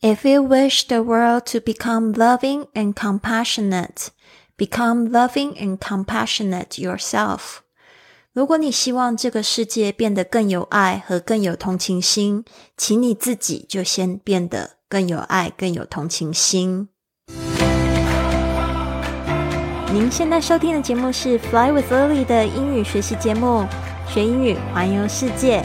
[0.00, 4.10] If you wish the world to become loving and compassionate,
[4.56, 7.62] become loving and compassionate yourself.
[8.32, 12.44] 如果你希望这个世界变得更有爱和更有同情心，
[12.76, 16.88] 请你自己就先变得更有爱、更有同情心。
[19.92, 23.66] 您现在收听的节目是《Fly with Lily》的英语学习节目，
[24.08, 25.64] 学英语环游世界。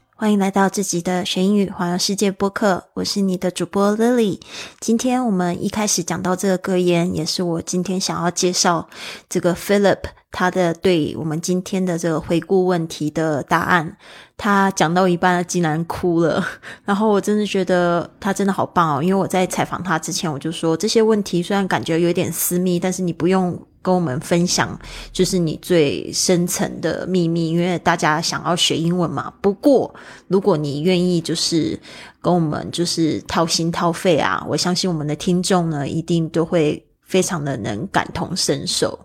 [0.21, 4.39] 欢迎来到自己的学英语环游世界播客，我是你的主播 Lily。
[4.79, 8.87] 今天我们一开始讲到这个格言，也是我今天想要介绍
[9.27, 9.97] 这个 Philip
[10.31, 13.97] 他的对我们今天的这个回顾问题的答案。
[14.37, 16.43] 他讲到一半竟然哭了，
[16.83, 19.03] 然后我真的觉得他真的好棒哦！
[19.03, 23.59] 因为我在采访他之前，我就说这些问题虽然感觉有点私密，但是你不用。
[23.83, 24.79] 跟我们分享
[25.11, 29.33] 就是你最深层的秘密，因为大家想要学英文嘛。
[29.41, 29.91] 不过，
[30.27, 31.79] 如果你愿意，就是
[32.21, 38.99] 跟我们就是掏心掏肺啊，我相信我们的听众呢，一定都会非常的能感同身受。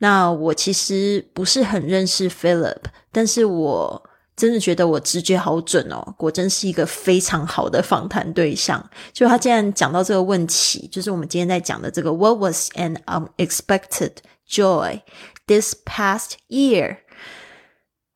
[0.00, 4.10] 那我其实不是很认识 Philip，但是我。
[4.36, 8.82] 真的觉得我直觉好准哦，果真是一个非常好的访谈对象。
[9.12, 14.12] 就他竟然讲到这个问题，就是我们今天在讲的这个 “What was an unexpected
[14.48, 15.02] joy
[15.46, 17.00] this past year？”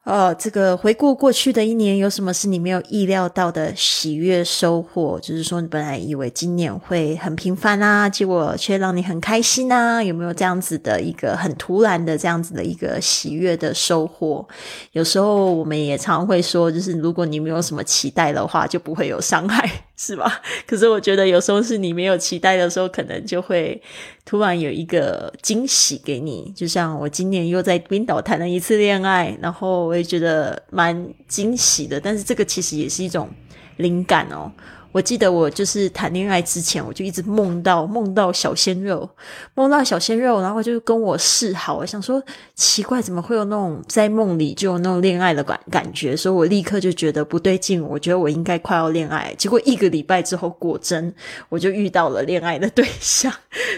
[0.04, 5.18] 哦，这个回顾过去的一年，有什么是你没有意料到的喜悦收获？
[5.18, 10.02] 就是说，你本来以为今年会很平凡啊，结果却让你很开心啊？
[10.02, 14.46] 有没有这样子的一个很突然的这样子的一个喜悦的收获？
[14.92, 19.66] 有时候我们也常会说，就是如果你没有什么期待的话，就不会有伤害。
[19.96, 20.42] 是吧？
[20.66, 23.80] 可是我觉得有时候是你没有期待的时候，可能就会
[24.24, 26.52] 突然有一个惊喜给你。
[26.56, 32.00] 就像我今年又在冰岛谈了一次恋爱，然后我也觉得蛮惊喜的。
[32.00, 33.28] 但是这个其实也是一种
[33.76, 34.50] 灵感哦。
[34.94, 39.10] 我记得我就是谈恋爱之前，我就一直梦到梦到小鲜肉，
[39.54, 41.78] 梦到小鲜肉，然后就跟我示好。
[41.78, 42.22] 我想说
[42.54, 46.16] 奇怪，怎么会有那种在梦里就有那种恋爱的感感觉？
[46.16, 49.34] 所以我立刻就觉得不对劲，我觉得我应该快要恋爱。
[49.36, 51.12] 结果一个礼拜之后，果真
[51.48, 53.32] 我就遇到了恋爱的 对象。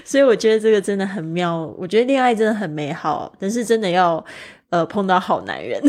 [0.05, 1.75] 所以我觉得这个真的很妙。
[1.79, 4.23] 我觉得恋爱真的很美好，但是真的要
[4.69, 5.81] 呃碰到好男人。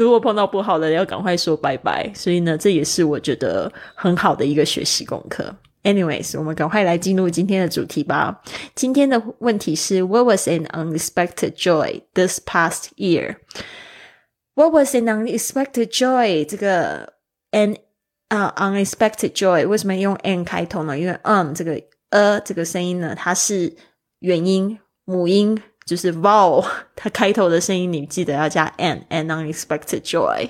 [0.00, 2.10] 如果碰到不好的，要赶快说拜拜。
[2.14, 5.54] 所以呢，这也是我觉得很好的一个学习功课。
[5.82, 8.42] Anyways，我们赶快来进入今天的主题吧。
[8.74, 16.46] 今天的问题是：What was an unexpected joy this past year？What was an unexpected joy？
[16.46, 17.12] 这个
[17.50, 17.76] an
[18.28, 20.98] 啊 unexpected joy 为什么用 an 开头呢？
[20.98, 21.78] 因为 un 这个
[22.08, 23.76] a 这个声音呢，它是
[24.20, 25.62] 元音母音。
[25.90, 26.64] 就是 vow，
[26.94, 30.48] 它 开头的声音你记得要加 an，an unexpected joy，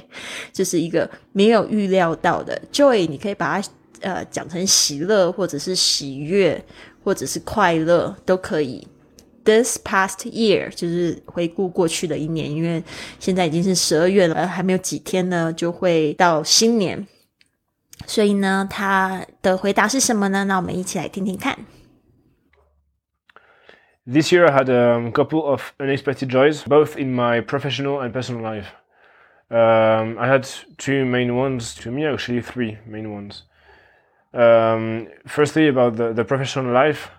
[0.52, 3.68] 就是一个没有预料到的 joy，你可以把它
[4.02, 6.62] 呃讲成喜乐，或者是喜悦，
[7.02, 8.86] 或者是快乐都可以。
[9.42, 12.84] This past year 就是回顾过去的一年，因为
[13.18, 17.06] 现在已经是十二月了，还没有几天呢，就会到新年，
[18.06, 20.44] 所以呢，他的回答是什么呢？
[20.44, 21.58] 那我们一起来听听看。
[24.06, 28.68] This year I had a couple of unexpected joys, both in my professional and personal life.
[29.50, 33.42] Um, I had two main ones, to me actually three main ones.
[34.32, 37.10] Um, firstly, about the, the professional life,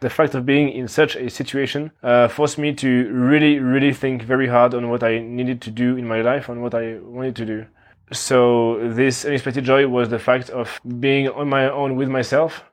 [0.00, 4.22] the fact of being in such a situation uh, forced me to really, really think
[4.22, 7.36] very hard on what I needed to do in my life, on what I wanted
[7.36, 7.66] to do.
[8.12, 12.64] So this unexpected joy was the fact of being on my own with myself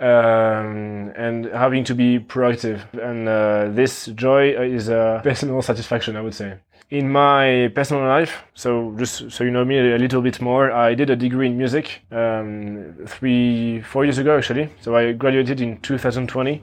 [0.00, 2.80] um, and having to be proactive.
[2.94, 6.58] And uh, this joy is a personal satisfaction, I would say.
[6.90, 10.94] In my personal life, so just so you know me a little bit more, I
[10.94, 14.70] did a degree in music um, three, four years ago actually.
[14.80, 16.60] So I graduated in 2020,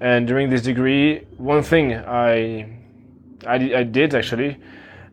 [0.00, 2.68] and during this degree, one thing I
[3.46, 4.58] I, I did actually,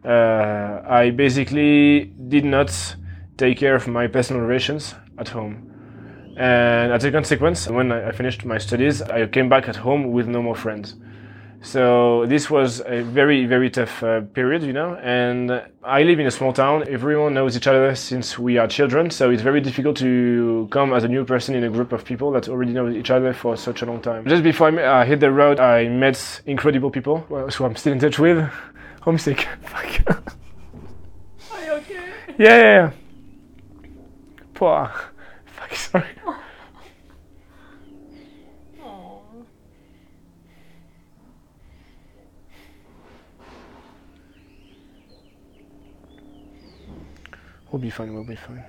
[0.06, 2.96] uh, I basically did not
[3.38, 5.71] take care of my personal relations at home.
[6.38, 10.28] And as a consequence, when I finished my studies, I came back at home with
[10.28, 10.96] no more friends.
[11.64, 14.96] So this was a very, very tough uh, period, you know.
[14.96, 16.88] And I live in a small town.
[16.88, 19.12] Everyone knows each other since we are children.
[19.12, 22.32] So it's very difficult to come as a new person in a group of people
[22.32, 24.28] that already know each other for such a long time.
[24.28, 28.18] Just before I hit the road, I met incredible people who I'm still in touch
[28.18, 28.50] with.
[29.02, 29.48] Homesick.
[29.62, 30.26] Fuck.
[32.38, 32.92] Yeah, yeah, yeah.
[34.56, 34.92] Poor.
[35.72, 36.08] Fuck, sorry.
[47.72, 48.64] We'll be fine, we'll be fine.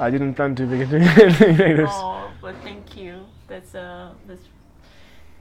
[0.00, 1.90] I didn't plan to begin doing anything like this.
[1.92, 3.26] Oh, but thank you.
[3.48, 4.40] That's a this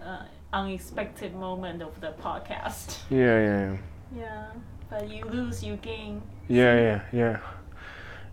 [0.04, 2.98] uh, unexpected moment of the podcast.
[3.10, 3.78] Yeah, yeah, yeah.
[4.14, 4.46] Yeah,
[4.90, 6.22] but you lose, you gain.
[6.50, 7.40] Yeah, yeah, yeah.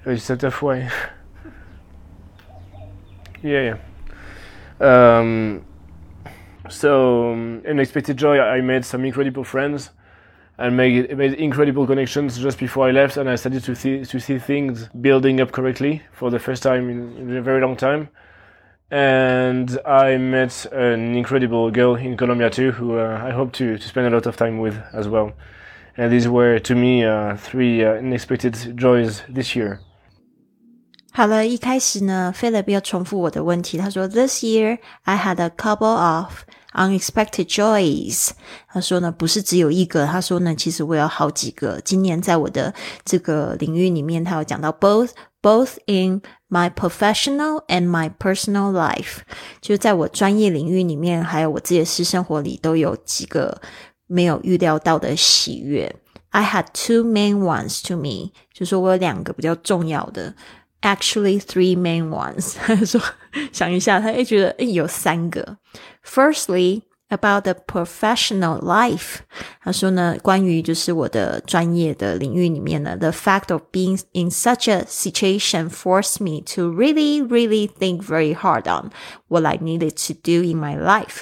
[0.09, 0.89] It's a tough way.
[3.43, 3.77] yeah,
[4.81, 5.19] yeah.
[5.19, 5.67] Um,
[6.71, 8.41] so, um, unexpected joy.
[8.41, 9.91] I made some incredible friends,
[10.57, 14.19] and made made incredible connections just before I left, and I started to see to
[14.19, 18.09] see things building up correctly for the first time in, in a very long time.
[18.91, 23.87] And I met an incredible girl in Colombia too, who uh, I hope to, to
[23.87, 25.35] spend a lot of time with as well.
[25.99, 29.81] And these were to me uh, three uh, unexpected joys this year.
[31.19, 33.77] 好了，一开始呢，Philip 要重复我的问题。
[33.77, 38.31] 他说：“This year I had a couple of unexpected joys。”
[38.73, 40.07] 他说呢，不是只有一个。
[40.07, 41.81] 他说呢，其实我有好几个。
[41.85, 42.73] 今年在我的
[43.05, 45.11] 这个领域里面，他有讲到 both
[45.43, 49.23] both in my professional and my personal life，
[49.61, 53.61] 就在我专业领域里面，还有我自己的私生活里，都有几个
[54.07, 55.97] 没有预料到的喜悦。
[56.31, 60.33] I had two main ones to me，就说我有两个比较重要的。
[60.82, 62.56] Actually, three main ones.
[62.58, 63.02] 他 说
[63.54, 65.58] 想一下，他诶觉得诶有三个。
[66.06, 69.20] Firstly, about the professional life.
[69.62, 78.36] 他说呢，关于就是我的专业的领域里面呢，the fact of being in such a situation forced me to really, really think very
[78.36, 78.92] hard on
[79.30, 81.22] what I needed to do in my life.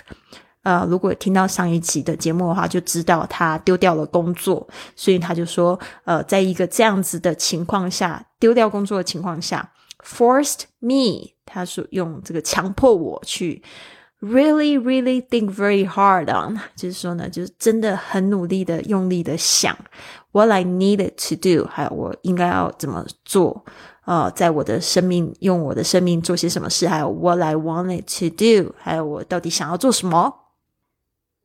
[0.67, 4.67] 呃，如果听到上一集的节目的话，就知道他丢掉了工作，
[4.97, 9.71] 所以他就说，呃，在一个这样子的情况下，丢掉工作的情况下
[10.05, 13.63] ，forced me，他说用这个强迫我去
[14.21, 19.79] really really think very hard on，就是说呢，就是真的很努力的、用力的想
[20.33, 23.65] what I needed to do，还有我应该要怎么做。
[24.07, 30.46] 呃，在我的生命用我的生命做些什么事，还有 what I wanted to do，还有我到底想要做什么。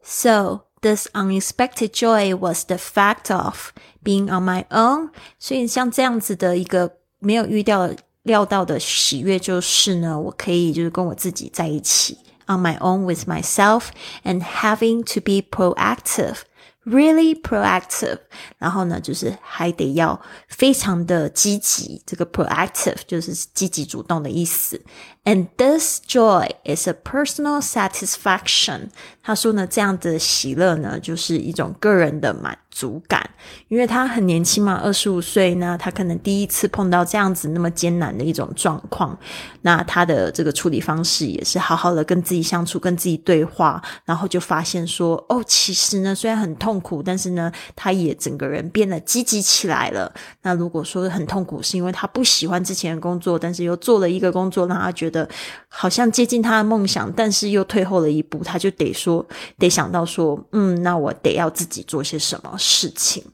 [0.02, 3.72] So this unexpected joy was the fact of
[4.04, 5.10] being on my own。
[5.38, 7.90] 所以像这样子的一个没有预料
[8.22, 13.86] 料到的喜悦，就是呢，我可以就是跟我自己在一起，on my own with myself
[14.24, 16.38] and having to be proactive。
[16.85, 18.17] Really proactive，
[18.57, 22.01] 然后呢，就是还得要非常的积极。
[22.05, 24.81] 这个 proactive 就是积极主动的意思。
[25.23, 28.89] And this joy is a personal satisfaction。
[29.21, 33.29] 他说呢，这样的喜乐呢，就是一种个人的满足感。
[33.67, 39.17] 因为他很年轻嘛，二十五岁呢，他可能第一次碰到这样子那么艰难的一种状况。
[39.61, 50.11] 那他的这个处理方式也是好好的跟自己相处，跟自己对话，然后就发现说，哦，其实呢，虽然很痛苦，但是呢，他也整个人变得积极起来了。
[50.43, 55.27] 那如果说很痛苦，是因为他不喜欢之前的工作，但是又做了一个工作，让他觉得
[55.67, 59.25] 好像接近他的梦想，但是又退后了一步，他就得说，
[59.57, 63.25] 得想到说，嗯，那我得要自己做些什么事情。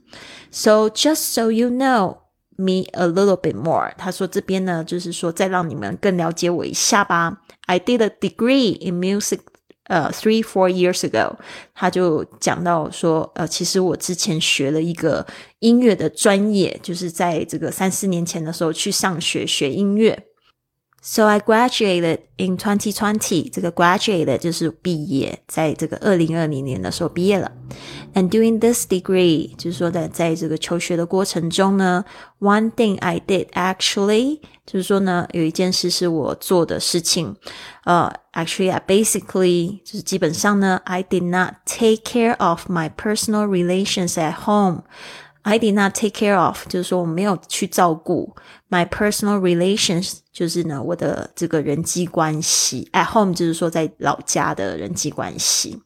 [0.50, 2.18] So just so you know
[2.56, 7.44] me a little bit more，他说这边呢，就是说再让你们更了解我一下吧。
[7.68, 9.42] I did a degree in music.
[9.90, 11.38] 呃、uh,，three four years ago，
[11.74, 15.26] 他就讲到说，呃，其实我之前学了一个
[15.60, 20.27] 音乐的专业，就是在这个三四年前的时候去上学学音乐。
[21.07, 23.51] So I graduated in 2020.
[23.51, 27.51] 这个 graduated 就是毕业，在这个二零二零年的时候毕业了。
[28.15, 32.05] And doing this degree，就是说的在这个求学的过程中呢，
[32.39, 37.35] one thing I did actually，就是说呢，有一件事是我做的事情。
[37.85, 44.83] 呃、uh,，actually I basically 就是基本上呢，I did not take care of my personal relations at home。
[45.47, 48.35] I did not take care of，就是说我没有去照顾
[48.71, 52.89] my personal relations，就是呢我的这个人际关系。
[52.93, 55.83] At home 就是说在老家的人际关系。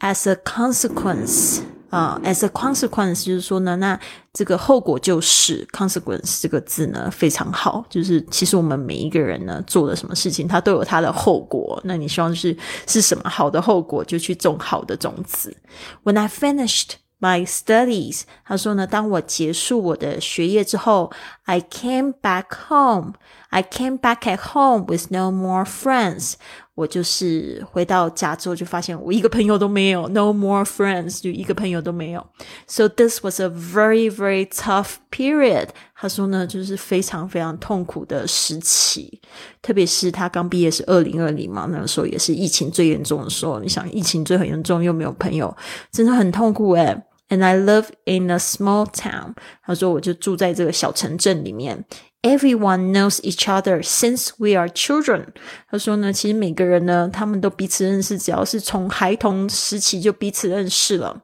[0.00, 3.98] As a consequence，啊、uh,，as a consequence 就是说呢，那
[4.32, 11.80] 这个后果就是 consequence 这个字呢非常好，就是其实我们每一个人呢做了什么事情，它都有它的后果。
[11.84, 12.54] 那你希望是
[12.86, 15.56] 是什么好的后果，就去种好的种子。
[16.04, 21.11] When I finished My studies，他说呢，当我结束我的学业之后
[21.45, 23.13] ，I came back home.
[23.49, 26.33] I came back at home with no more friends.
[26.73, 32.25] 我就是回到家之后就发现我一个朋友都没有，no more friends，就一个朋友都没有。
[32.65, 35.67] So this was a very very tough period。
[35.93, 39.21] 他说呢，就是非常非常痛苦的时期，
[39.61, 43.59] 特别是他刚毕业是二零二零嘛，那个时候也是疫情最严重的时候。
[43.59, 45.53] 你想，疫情最很严重又没有朋友，
[45.91, 46.97] 真的很痛苦诶
[47.30, 49.34] And I live in a small town。
[49.64, 51.84] 他说，我就住在这个小城镇里面。
[52.22, 55.26] Everyone knows each other since we are children。
[55.68, 61.22] 他说呢，其实每个人呢，他们都彼此认识，只要是从孩童时期就彼此认识了。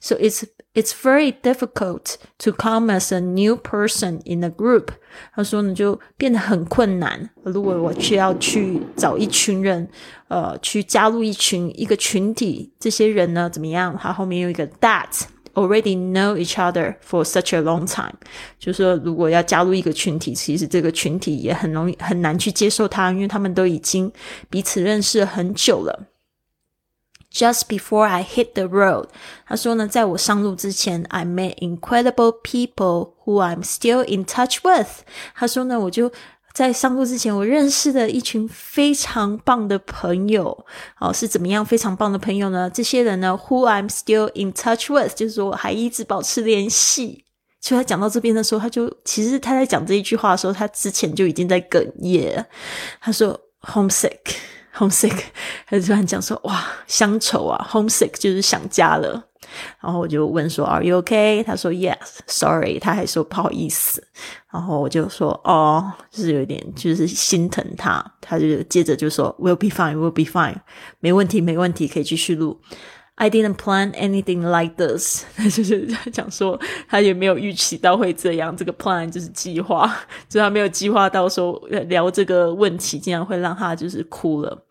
[0.00, 0.44] So it's
[0.74, 4.88] it's very difficult to come as a new person in a group。
[5.34, 7.30] 他说呢，就变得很困难。
[7.42, 9.88] 如果我需要去找一群人，
[10.28, 13.96] 呃，去加入一群一个群体，这些人呢，怎么样？
[13.98, 15.22] 他后面有一个 that。
[15.54, 18.14] already know each other for such a long time，
[18.58, 24.12] 就是说，如果要加入一个群体，其实这个群体也很容易很难去接受他，因为他们都已经
[24.48, 26.06] 彼此认识很久了。
[27.30, 29.08] Just before I hit the road，
[29.46, 35.02] 他说呢，在我上路之前，I met incredible people who I'm still in touch with。
[35.34, 36.10] 他说呢，我就
[36.53, 40.65] 在上路之前，我认识的一群非常棒的朋友，
[40.99, 42.69] 哦，是怎么样非常棒的朋友呢？
[42.71, 47.25] 这些人呢，who I'm still in touch with，就是说我还一直保持联系。
[47.59, 52.45] 就他讲到这边的时候，他就其实他在讲这一句话的时候，他之前就已经在哽咽。
[53.01, 55.17] 他说 homesick，homesick，
[55.65, 59.29] 他就突然讲说哇，乡愁啊，homesick 就是想家了。
[59.81, 61.43] 然后我就问说，Are you okay？
[61.43, 62.79] 他说 Yes，Sorry。
[62.79, 64.05] 他还说不好意思。
[64.51, 68.03] 然后我就说哦，就是有点就是心疼他。
[68.21, 70.57] 他就接着就说 We'll be fine，We'll be fine，
[70.99, 72.59] 没问题，没问题，可以继续录。
[73.15, 75.23] I didn't plan anything like this，
[75.55, 78.57] 就是讲说他也没有预期到会这样。
[78.57, 79.87] 这个 plan 就是计划，
[80.27, 84.65] 就他没有计划到说聊这个问题，竟然会让他就是哭了。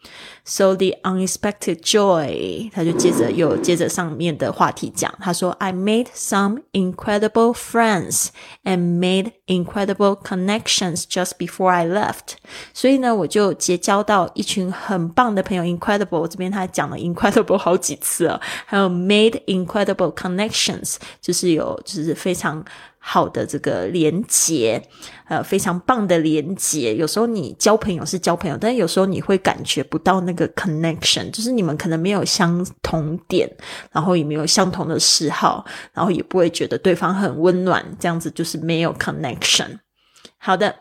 [0.45, 8.27] So the unexpected joy，他就接着又接着上面的话题讲，他说：“I made some incredible friends
[8.63, 12.35] and made incredible connections just before I left。”
[12.73, 15.63] 所以呢，我就结交到一群很棒的朋友。
[15.63, 22.63] incredible 这边他讲了 incredible 好几次啊，还有 made incredible connections，就是有就是非常。
[23.04, 24.80] 好的这个连接，
[25.26, 26.94] 呃，非常棒的连接。
[26.94, 33.50] 有时候你交朋友是交朋友，但有时候你会感觉不到那个 connection，就是你们可能没有相同点，
[33.90, 39.80] 然后也没有相同的嗜好，然后也不会觉得对方很温暖，这样子就是没有 connection。
[40.38, 40.76] 好的。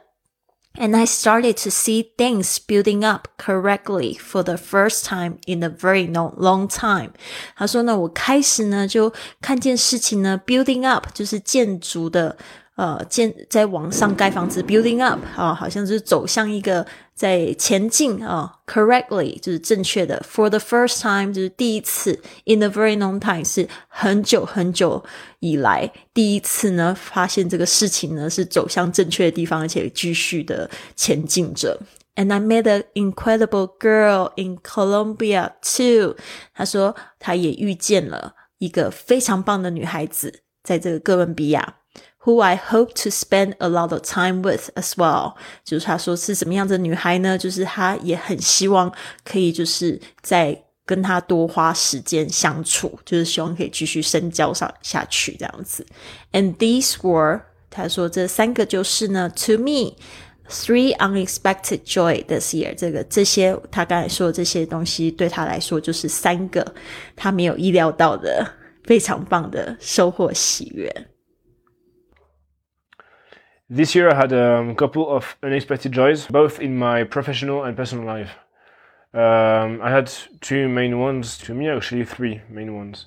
[0.78, 5.70] And I started to see things building up correctly for the first time in a
[5.70, 7.12] very long long time。
[7.56, 12.36] 他说呢，我开始呢就看见事情呢 building up，就是建筑的
[12.75, 16.85] 呃建在往上盖房子 building up 啊，好像是走向一个。
[17.13, 25.03] 在前进啊，correctly 就是正确的，for the first time 就是第一次，in a very long time 是很久很久
[25.37, 31.79] 以来第一次呢，发现这个事情呢是走向正确的地方，而且继续的前进着。
[32.15, 36.15] And I met an incredible girl in Colombia too。
[36.55, 41.80] 他说他也遇见了一个非常棒的女孩子，在这个哥伦比亚。
[42.23, 47.35] Who I hope to spend a lot of time with as well，就是他说是什么样的女孩呢？
[47.35, 55.83] 就是他也很希望可以就是在跟她多花时间相处，就是希望可以继续深交上下去这样子。
[56.31, 59.95] And these were，他说这三个就是呢，to me
[60.47, 62.75] three unexpected joy this year。
[62.75, 66.75] 这个这些他刚才说的这些东西对他来说就是三个
[67.15, 68.45] 他没有意料到的
[68.83, 71.07] 非常棒的收获喜悦。
[73.73, 78.31] This year I had a couple of unexpected joys, both in my professional and personal life.
[79.13, 80.11] Um, I had
[80.41, 83.05] two main ones, to me actually three main ones.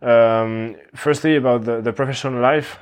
[0.00, 2.78] Um, firstly, about the, the professional life,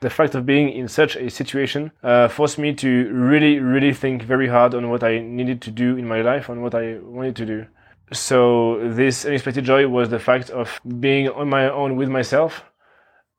[0.00, 4.22] the fact of being in such a situation uh, forced me to really, really think
[4.22, 7.36] very hard on what I needed to do in my life, on what I wanted
[7.36, 7.66] to do.
[8.12, 12.62] So, this unexpected joy was the fact of being on my own with myself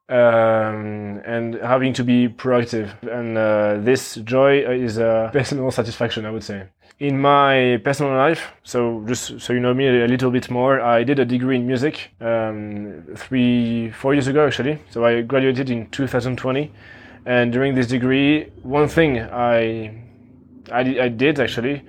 [0.09, 2.91] um, and having to be proactive.
[3.03, 6.67] And uh, this joy is a personal satisfaction, I would say.
[6.99, 11.03] In my personal life, so just so you know me a little bit more, I
[11.03, 14.79] did a degree in music um, three, four years ago actually.
[14.89, 16.71] So I graduated in 2020,
[17.27, 19.93] and during this degree, one thing I
[20.71, 21.83] I, I did actually,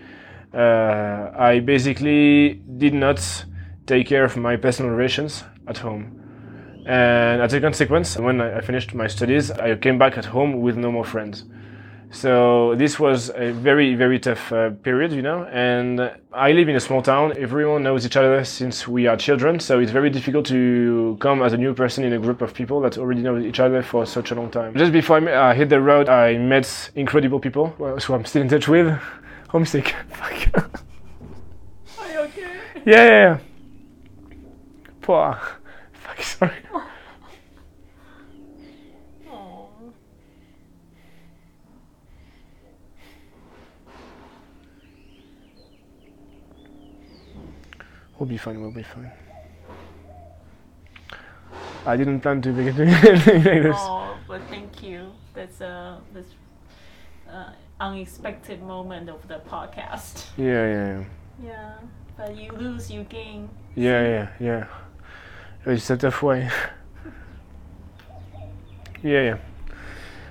[0.52, 3.44] uh, I basically did not
[3.86, 6.17] take care of my personal relations at home.
[6.88, 10.78] And as a consequence, when I finished my studies, I came back at home with
[10.78, 11.44] no more friends.
[12.10, 15.44] So this was a very, very tough uh, period, you know.
[15.44, 17.34] And I live in a small town.
[17.36, 19.60] Everyone knows each other since we are children.
[19.60, 22.80] So it's very difficult to come as a new person in a group of people
[22.80, 24.74] that already know each other for such a long time.
[24.74, 28.48] Just before I, uh, hit the road, I met incredible people who I'm still in
[28.48, 28.98] touch with.
[29.50, 29.94] Homesick.
[30.08, 30.72] Fuck.
[32.00, 32.56] Are you okay?
[32.86, 33.38] Yeah, yeah, yeah.
[35.02, 35.38] Poor.
[36.18, 36.84] Fuck, sorry.
[39.30, 39.68] Oh.
[48.18, 49.12] We'll be fine, we'll be fine.
[51.86, 53.76] I didn't plan to be doing anything like this.
[53.78, 55.12] Oh, but thank you.
[55.34, 56.26] That's a this
[57.30, 60.26] uh, unexpected moment of the podcast.
[60.36, 61.04] Yeah, yeah, yeah.
[61.40, 61.74] Yeah,
[62.16, 63.48] but you lose, you gain.
[63.76, 64.66] Yeah, yeah, yeah.
[65.68, 66.48] It's a tough way.
[69.02, 69.36] yeah,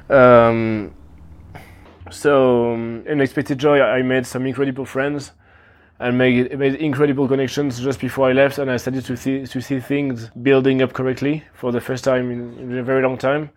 [0.10, 0.48] yeah.
[0.50, 0.96] Um,
[2.10, 5.34] so, um, unexpected joy, I made some incredible friends
[6.00, 9.62] and made, made incredible connections just before I left, and I started to see, to
[9.62, 13.51] see things building up correctly for the first time in, in a very long time.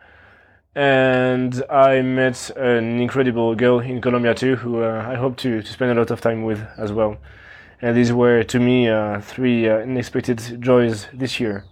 [0.75, 5.73] And I met an incredible girl in Colombia too, who uh, I hope to, to
[5.73, 7.17] spend a lot of time with as well.
[7.81, 11.65] And these were, to me, uh, three uh, unexpected joys this year.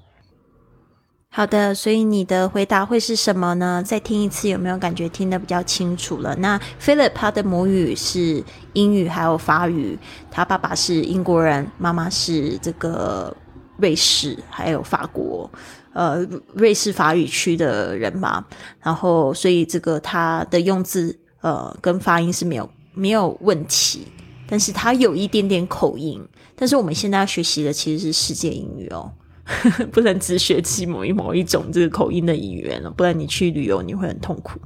[1.39, 3.81] 好的，所以你的回答会是什么呢？
[3.87, 6.35] 再听一次，有没有感觉听得比较清楚了？
[6.41, 8.43] 那 Philip 他的母语是
[8.73, 9.97] 英语还有法语，
[10.33, 13.33] 他爸爸是英国人，妈妈是这个
[13.77, 15.49] 瑞士还有法国，
[15.93, 18.45] 呃，瑞士法语区的人嘛。
[18.81, 24.09] 然后，所以这个他的用字呃跟发音是没有没有问题，
[24.49, 26.21] 但是他有一点点口音。
[26.57, 29.13] 但是我们现在要学习的其实是世界英语哦。
[29.91, 34.61] 不能只学起某一某一种这个口音的语言了，不然你去旅游你会很痛苦。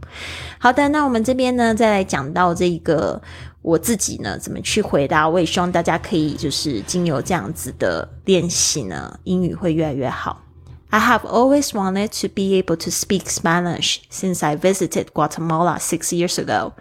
[0.59, 3.21] 好的，那我们这边呢，再来讲到这个
[3.63, 5.29] 我自己呢怎么去回答。
[5.29, 10.43] 我也希望大家可以就是经由这样子的练习呢，英语会越来越好。
[10.91, 16.35] I have always wanted to be able to speak Spanish since I visited Guatemala six years
[16.35, 16.73] ago。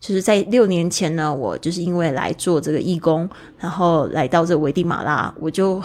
[0.00, 5.80] 就是在六年前呢，我就是因为来做这个义工，然后来到这危地马拉，我就。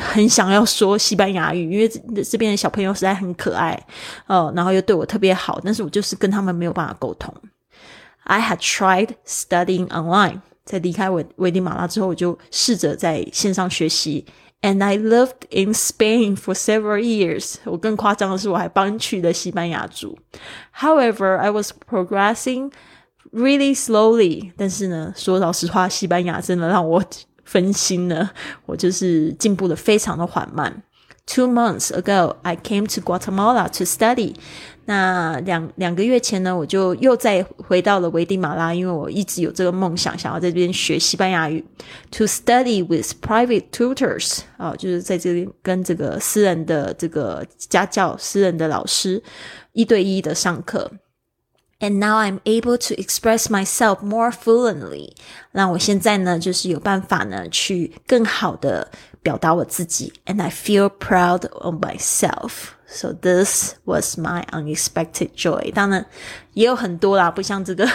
[0.00, 1.88] 很想要说西班牙语，因为
[2.24, 3.80] 这边的小朋友实在很可爱，
[4.26, 7.32] 呃，然后又对我特别好，但是我就是跟他们没有办法沟通。
[8.24, 14.26] I had tried studying online，在离开危危地马拉之后，我就试着在线上学习。
[14.62, 17.54] And I lived in Spain for several years。
[17.64, 20.18] 我更夸张的是，我还搬去了西班牙住。
[20.76, 22.70] However, I was progressing
[23.32, 24.52] really slowly。
[24.58, 27.02] 但是呢，说老实话，西班牙真的让我。
[27.50, 28.30] 分心了，
[28.64, 30.84] 我就是进步的非常的缓慢。
[31.26, 34.34] Two months ago, I came to Guatemala to study.
[34.86, 41.64] 那两两个月前呢，我就又再回到了危地马拉，因为我一直有这个梦想，想要在这边学西班牙语。
[42.12, 49.22] To study with private tutors 啊，就是在这边跟这个私人的这个家教、私人的老师
[49.72, 50.90] 一对一的上课。
[51.79, 55.11] And now I'm able to express myself more fluently。
[55.51, 58.89] 那我现在呢，就是有办法呢，去更好的
[59.22, 60.12] 表达我自己。
[60.26, 62.72] And I feel proud of myself。
[62.92, 65.72] So this was my unexpected joy。
[65.72, 66.04] 当然
[66.54, 67.88] 也有很多啦，不像这个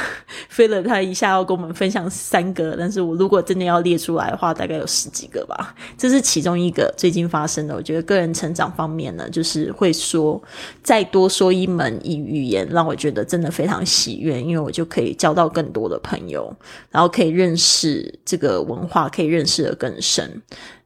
[0.48, 5.76] 飞了，他一下要跟我们分享三个，但是我如果真的要列出来的话，大概有十几个吧。
[5.98, 7.76] 这是其中一个最近发生的。
[7.76, 10.42] 我觉得个人成长方面呢，就是会说
[10.82, 16.56] 再多说一门语语言，让我觉得真的非常喜悦，因为我就可以交到更多的朋友，
[16.90, 20.42] 然后可以认识这个文化，可以认识的更深。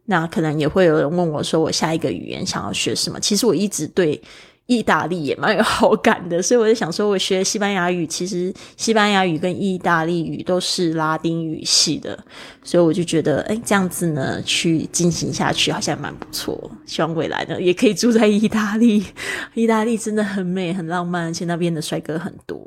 [0.09, 3.19] 那可能也会有人问我说，我下一个语言想要学什么？
[3.19, 4.19] 其实我一直对
[4.65, 12.17] 意大利也蛮有好感的，所以我就想说，我学西班牙语，其实西班牙语跟意大利语都是拉丁语系的，
[12.63, 16.71] 所以我就觉得，哎，这样子呢，去进行下去好像蛮不错。
[16.87, 19.05] 希望未来呢，也可以住在意大利，
[19.53, 22.59] 意大利真的很美、很浪漫，而且那边的帅哥很多，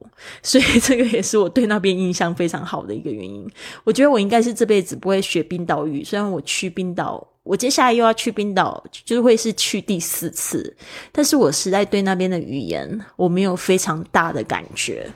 [0.45, 3.45] 所以这个也是我对那边印象非常好的一个原因。
[3.83, 7.29] 我觉得我应该是这辈子不会学冰岛语，虽然我去冰岛。
[7.45, 10.77] 我接下来又要去冰岛，就会是去第四次，
[11.11, 15.11] 但是我实在对那边的语言我没有非常大的感觉。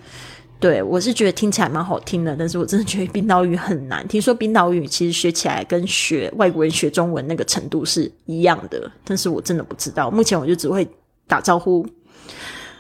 [0.59, 4.07] 对我是觉得听起来蛮好听的，但是我真的觉得冰岛语很难。
[4.09, 10.11] 听说冰岛语其实学起来跟学外国人学中文那个程度是一样的，但是我真的不知道。
[10.11, 10.89] 目前我就只会
[11.27, 11.87] 打招呼，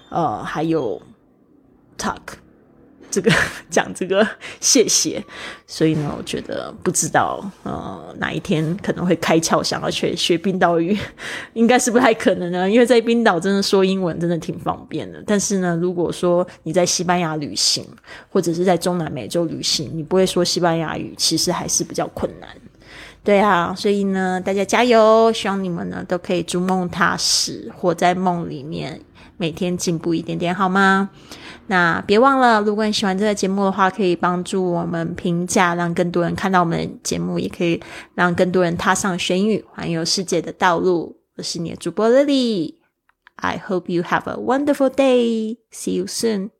[0.08, 1.00] 呃，还有
[1.98, 2.16] talk。
[3.10, 3.30] 这个
[3.70, 4.26] 讲这个
[4.60, 5.22] 谢谢，
[5.66, 10.96] 所以呢，我觉得不知道呃哪一天可能会开窍，想要去学冰岛语，
[11.54, 15.22] 应该是不太可能的，因为在冰岛真的说英文真的挺方便的。
[15.26, 17.84] 但是呢，如果说你在西班牙旅行，
[18.30, 22.48] 或者是在中南美洲旅行，你不会说西班牙语，其实还是比较困难。
[23.24, 25.32] 对啊，所以呢，大家加油！
[25.32, 29.00] 希望你们呢都可以逐梦踏实，活在梦里面，
[29.36, 31.10] 每天进步一点点，好吗？
[31.68, 37.80] 那别忘了，如果你喜欢这个节目的话，可以帮助我们评价，让更多人看到我们的节目，也可以
[38.14, 41.16] 让更多人踏上学英语、环游世界的道路。
[41.36, 45.58] 我是你的主播 Lily，I hope you have a wonderful day.
[45.72, 46.55] See you soon.